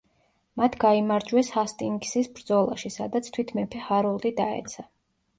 [0.59, 4.87] მათ გაიმარჯვეს ჰასტინგსის ბრძოლაში, სადაც თვით მეფე ჰაროლდი დაეცა.